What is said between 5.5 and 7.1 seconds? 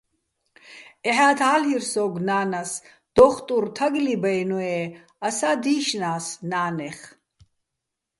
დი́შნა́ს ნანეხ.